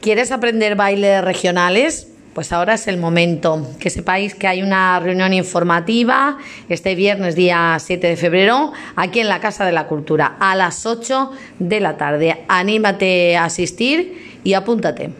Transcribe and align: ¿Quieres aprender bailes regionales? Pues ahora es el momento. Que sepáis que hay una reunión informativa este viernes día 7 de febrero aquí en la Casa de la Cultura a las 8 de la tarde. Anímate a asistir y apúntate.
¿Quieres 0.00 0.30
aprender 0.30 0.76
bailes 0.76 1.24
regionales? 1.24 2.06
Pues 2.32 2.52
ahora 2.52 2.74
es 2.74 2.86
el 2.86 2.98
momento. 2.98 3.68
Que 3.80 3.90
sepáis 3.90 4.36
que 4.36 4.46
hay 4.46 4.62
una 4.62 5.00
reunión 5.00 5.32
informativa 5.34 6.38
este 6.68 6.94
viernes 6.94 7.34
día 7.34 7.76
7 7.80 8.06
de 8.06 8.16
febrero 8.16 8.72
aquí 8.94 9.18
en 9.18 9.28
la 9.28 9.40
Casa 9.40 9.64
de 9.64 9.72
la 9.72 9.88
Cultura 9.88 10.36
a 10.38 10.54
las 10.54 10.86
8 10.86 11.32
de 11.58 11.80
la 11.80 11.96
tarde. 11.96 12.44
Anímate 12.46 13.36
a 13.36 13.46
asistir 13.46 14.40
y 14.44 14.54
apúntate. 14.54 15.10